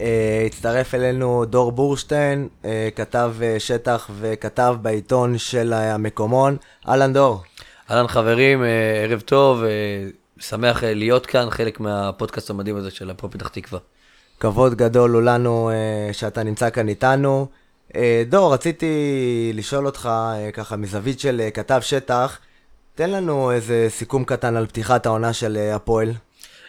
[0.00, 6.56] אה, הצטרף אלינו דור בורשטיין, אה, כתב אה, שטח וכתב בעיתון של המקומון.
[6.88, 7.42] אהלן דור.
[7.90, 8.62] אהלן חברים,
[9.04, 9.62] ערב טוב,
[10.38, 13.78] שמח להיות כאן, חלק מהפודקאסט המדהים הזה של הפרו פתח תקווה.
[14.40, 15.70] כבוד גדול הוא לנו
[16.12, 17.46] שאתה נמצא כאן איתנו.
[18.28, 20.08] דור, רציתי לשאול אותך,
[20.52, 22.38] ככה מזווית של כתב שטח,
[22.94, 26.12] תן לנו איזה סיכום קטן על פתיחת העונה של הפועל.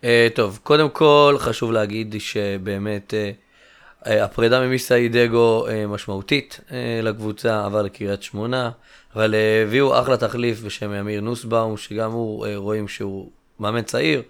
[0.00, 6.60] Uh, טוב, קודם כל חשוב להגיד שבאמת uh, uh, הפרידה ממיסאי דגו משמעותית
[7.02, 8.70] לקבוצה, עבר לקריית שמונה,
[9.14, 9.34] אבל
[9.66, 13.30] הביאו אחלה תחליף בשם אמיר נוסבאום, שגם הוא רואים שהוא
[13.60, 14.22] מאמן צעיר,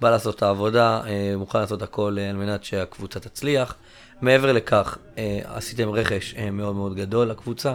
[0.00, 1.02] בא לעשות את העבודה,
[1.36, 3.74] מוכן לעשות הכל על מנת שהקבוצה תצליח.
[4.20, 4.98] מעבר לכך,
[5.44, 7.74] עשיתם רכש מאוד מאוד גדול לקבוצה.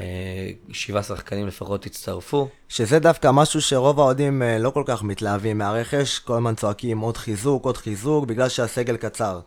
[0.00, 2.48] אה, שבעה שחקנים לפחות הצטרפו.
[2.68, 7.16] שזה דווקא משהו שרוב האוהדים אה, לא כל כך מתלהבים מהרכש, כל הזמן צועקים עוד
[7.16, 9.40] חיזוק, עוד חיזוק, בגלל שהסגל קצר.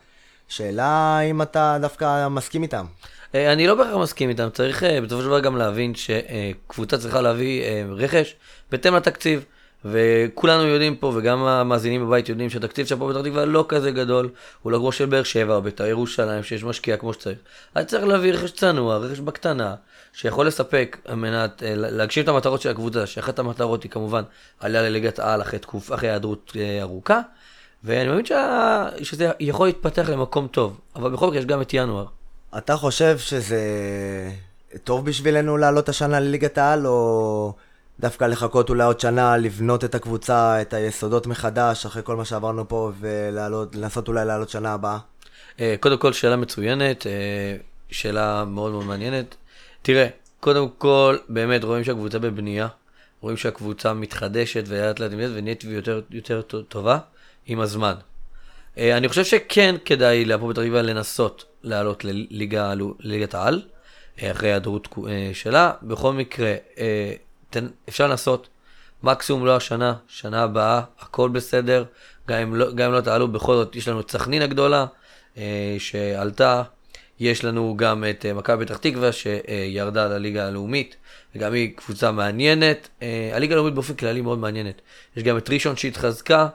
[0.47, 2.85] שאלה אם אתה דווקא מסכים איתם.
[3.35, 7.63] אה, אני לא בהכרח מסכים איתם, צריך בסופו של דבר גם להבין שקבוצה צריכה להביא
[7.97, 8.36] רכש
[8.71, 9.45] בהתאם לתקציב.
[9.85, 14.29] וכולנו יודעים פה, וגם המאזינים בבית יודעים שהתקציב של הפועל פתח תקווה לא כזה גדול,
[14.61, 17.37] הוא לא כמו של באר שבע או בית"ר ירושלים, שיש משקיע כמו שצריך.
[17.75, 19.75] אז צריך להביא רכש צנוע, רכש בקטנה,
[20.13, 24.23] שיכול לספק על מנת אה, להגשים את המטרות של הקבוצה, שאחת המטרות היא כמובן
[24.59, 27.19] עלייה לליגת העל אחרי תקוף, אחרי היעדרות אה, ארוכה,
[27.83, 28.85] ואני מאמין שה...
[29.03, 32.05] שזה יכול להתפתח למקום טוב, אבל בכל מקרה יש גם את ינואר.
[32.57, 33.61] אתה חושב שזה
[34.83, 37.53] טוב בשבילנו לעלות השנה לליגת העל, או
[38.02, 42.67] דווקא לחכות אולי עוד שנה, לבנות את הקבוצה, את היסודות מחדש, אחרי כל מה שעברנו
[42.67, 44.97] פה, ולנסות אולי לעלות שנה הבאה?
[45.59, 47.05] אה, קודם כל, שאלה מצוינת,
[47.91, 49.35] שאלה מאוד מאוד מעניינת.
[49.81, 50.08] תראה,
[50.39, 52.67] קודם כל, באמת רואים שהקבוצה בבנייה,
[53.21, 56.97] רואים שהקבוצה מתחדשת ולאט לאט נהיית ונהיית יותר, יותר טובה
[57.45, 57.93] עם הזמן.
[58.77, 62.05] אה, אני חושב שכן כדאי להפועל פתח תקווה לנסות לעלות
[62.99, 63.61] לליגת העל,
[64.21, 65.71] אה, אחרי ההיעדרות אה, שלה.
[65.83, 66.53] בכל מקרה,
[67.89, 68.48] אפשר לנסות,
[69.04, 71.84] מקסימום לא השנה, שנה הבאה, הכל בסדר.
[72.28, 74.86] גם אם לא, גם אם לא תעלו, בכל זאת יש לנו את סכנין הגדולה,
[75.78, 76.64] שעלתה.
[77.22, 80.95] יש לנו גם את אה, מכבי פתח תקווה שירדה לליגה הלאומית,
[81.36, 82.89] וגם היא קבוצה מעניינת.
[83.02, 84.82] אה, הליגה הלאומית באופן כללי מאוד מעניינת.
[85.18, 86.48] יש גם את ראשון שהתחזקה,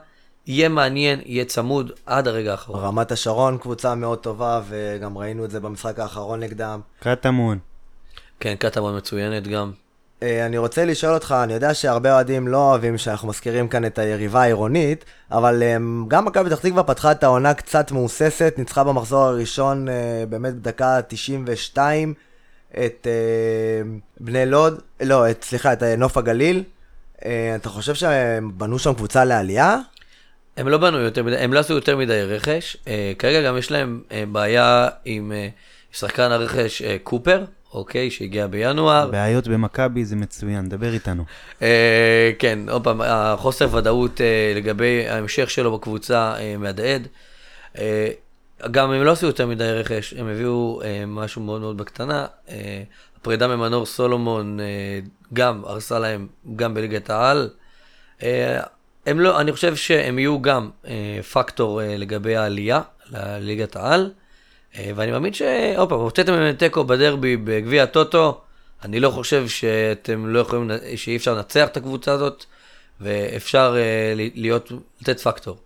[0.47, 2.79] יהיה מעניין, יהיה צמוד עד הרגע האחרון.
[2.79, 6.79] רמת השרון קבוצה מאוד טובה, וגם ראינו את זה במשחק האחרון נגדם.
[6.99, 7.59] קטמון.
[8.39, 9.71] כן, קטמון מצוינת גם.
[10.23, 13.99] אה, אני רוצה לשאול אותך, אני יודע שהרבה אוהדים לא אוהבים שאנחנו מזכירים כאן את
[13.99, 19.23] היריבה העירונית, אבל אה, גם מכבי פתח תקווה פתחה את העונה קצת מהוססת, ניצחה במחזור
[19.23, 22.13] הראשון אה, באמת בדקה 92
[22.85, 23.07] את
[24.19, 26.63] בני לוד, לא, את, סליחה, את נוף הגליל.
[27.55, 29.77] אתה חושב שהם בנו שם קבוצה לעלייה?
[30.57, 32.77] הם לא בנו יותר מדי, הם לא עשו יותר מדי רכש.
[33.19, 34.01] כרגע גם יש להם
[34.31, 35.31] בעיה עם
[35.91, 37.43] שחקן הרכש קופר.
[37.77, 39.09] אוקיי, שהגיע בינואר.
[39.11, 41.23] בעיות במכבי זה מצוין, דבר איתנו.
[41.61, 47.07] אה, כן, עוד פעם, החוסר ודאות אה, לגבי ההמשך שלו בקבוצה אה, מהדהד.
[47.77, 48.07] אה,
[48.71, 52.25] גם הם לא עשו יותר מדי רכש, הם הביאו אה, משהו מאוד מאוד בקטנה.
[52.49, 52.83] אה,
[53.19, 54.65] הפרידה ממנור סולומון אה,
[55.33, 57.49] גם הרסה להם, גם בליגת העל.
[58.23, 58.59] אה,
[59.05, 64.11] הם לא, אני חושב שהם יהיו גם אה, פקטור אה, לגבי העלייה לליגת העל.
[64.77, 65.41] אה, ואני מאמין ש...
[65.77, 68.41] עוד פעם, הוצאתם ממנו תיקו בדרבי בגביע הטוטו,
[68.83, 72.45] אני לא חושב שאתם לא יכולים, שאי אפשר לנצח את הקבוצה הזאת,
[73.01, 74.71] ואפשר uh, להיות,
[75.01, 75.57] לתת פקטור.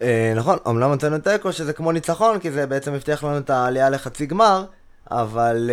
[0.00, 0.04] Uh,
[0.36, 4.26] נכון, אמנם הוצאנו תיקו שזה כמו ניצחון, כי זה בעצם הבטיח לנו את העלייה לחצי
[4.26, 4.64] גמר,
[5.10, 5.70] אבל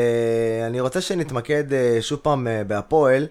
[0.68, 1.64] אני רוצה שנתמקד
[2.02, 3.28] שוב פעם בהפועל.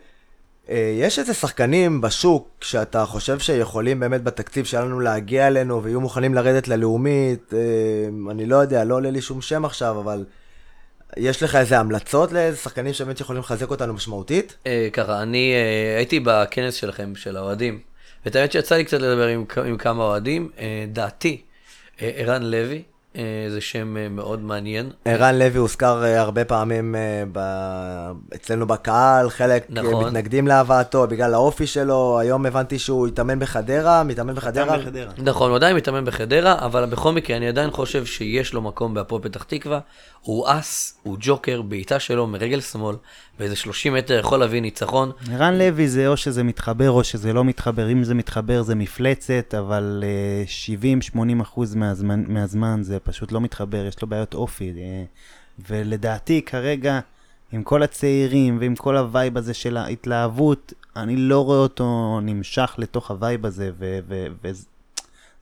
[0.71, 6.35] אה, יש איזה שחקנים בשוק שאתה חושב שיכולים באמת בתקציב שלנו להגיע אלינו ויהיו מוכנים
[6.35, 7.55] לרדת ללאומית?
[7.55, 7.59] אה,
[8.31, 10.25] אני לא יודע, לא עולה לי שום שם עכשיו, אבל
[11.17, 14.57] יש לך איזה המלצות לאיזה שחקנים שבאמת יכולים לחזק אותנו משמעותית?
[14.67, 15.55] אה, ככה, אני
[15.97, 17.81] הייתי בכנס שלכם, של האוהדים,
[18.25, 20.51] ואת האמת שיצא לי קצת לדבר עם, כמה אוהדים.
[20.93, 21.43] דעתי,
[21.99, 22.83] ערן לוי,
[23.49, 24.91] זה שם אה, מאוד מעניין.
[25.05, 26.95] ערן לוי הוזכר אה, הרבה פעמים
[27.33, 27.39] ב...
[28.35, 30.05] אצלנו בקהל, חלק נכון.
[30.05, 34.79] מתנגדים להבאתו בגלל האופי שלו, היום הבנתי שהוא התאמן בחדרה, מתאמן בחדרה.
[34.79, 35.13] בחדרה.
[35.19, 39.23] נכון, הוא עדיין מתאמן בחדרה, אבל בכל מקרה אני עדיין חושב שיש לו מקום בהפועל
[39.23, 39.81] פתח תקווה.
[40.21, 42.97] הוא אס, הוא ג'וקר, בעיטה שלו מרגל שמאל,
[43.39, 45.13] באיזה 30 מטר יכול להביא ניצחון.
[45.33, 49.55] ערן לוי זה או שזה מתחבר או שזה לא מתחבר, אם זה מתחבר זה מפלצת,
[49.59, 50.05] אבל
[51.11, 54.73] אה, 70-80 אחוז מהזמן, מהזמן זה פשוט לא מתחבר, יש לו בעיות אופי.
[54.77, 57.01] אה, ולדעתי כרגע,
[57.53, 62.75] עם כל הצעירים ועם כל ה vibe הזה של ההתלהבות, אני לא רואה אותו נמשך
[62.79, 63.99] לתוך ה vibe הזה, ו...
[64.09, 64.49] ו, ו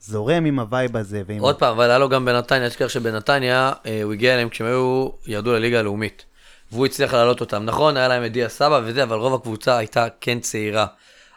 [0.01, 1.23] זורם עם ה vibe הזה.
[1.27, 1.41] ועם...
[1.41, 5.09] עוד פעם, אבל היה לו גם בנתניה, תשכח שבנתניה אה, הוא הגיע אליהם כשהם היו,
[5.27, 6.25] ירדו לליגה הלאומית.
[6.73, 7.65] והוא הצליח להעלות אותם.
[7.65, 10.87] נכון, היה להם את דיה סבא וזה, אבל רוב הקבוצה הייתה כן צעירה.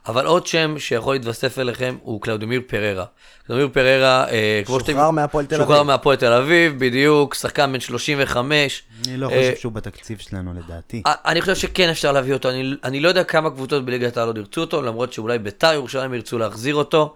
[0.10, 3.06] אבל עוד שם שיכול להתווסף אליכם הוא קלאודימיר פררה.
[3.48, 4.92] קלאודימיר פררה, אה, כמו שאתם...
[4.92, 5.88] שוחרר מהפועל תל שוחרר אביב.
[5.88, 8.84] מהפועל תל אביב, בדיוק, שחקן בן 35.
[9.08, 11.02] אני לא אה, חושב שהוא בתקציב שלנו, לדעתי.
[11.08, 14.28] אה, אני חושב שכן אפשר להביא אותו, אני, אני לא יודע כמה קבוצות בליגת העל
[14.28, 17.16] עוד ירצו אותו, למרות שאולי ביתר ירושלים ירצו להחזיר אותו,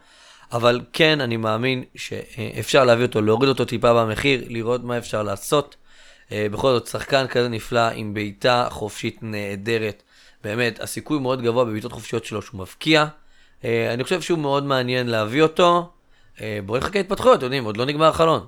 [0.52, 5.76] אבל כן, אני מאמין שאפשר להביא אותו, להוריד אותו טיפה במחיר, לראות מה אפשר לעשות.
[6.32, 10.04] אה, בכל זאת, שחקן כזה נפלא, עם בעיטה חופשית נהדרת.
[10.44, 13.06] באמת, הסיכוי מאוד גבוה בבעיטות חופשיות שלו שהוא מבקיע.
[13.66, 15.90] אה, אני חושב שהוא מאוד מעניין להביא אותו.
[16.42, 18.46] אה, בואו נחכה התפתחויות, אתם יודעים, עוד לא נגמר החלון.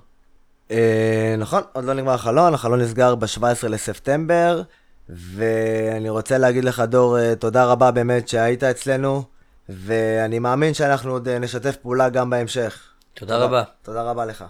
[0.71, 4.61] אה, נכון, עוד לא נגמר החלון, החלון נסגר ב-17 לספטמבר,
[5.09, 9.23] ואני רוצה להגיד לך, דור, תודה רבה באמת שהיית אצלנו,
[9.69, 12.79] ואני מאמין שאנחנו עוד נשתף פעולה גם בהמשך.
[13.13, 13.63] תודה רבה.
[13.81, 14.45] תודה רבה לך.